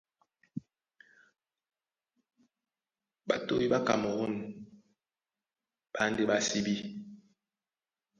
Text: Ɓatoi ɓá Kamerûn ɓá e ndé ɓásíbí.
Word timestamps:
Ɓatoi 3.27 3.65
ɓá 3.71 3.79
Kamerûn 3.87 4.35
ɓá 5.93 6.01
e 6.07 6.09
ndé 6.11 6.23
ɓásíbí. 6.29 6.73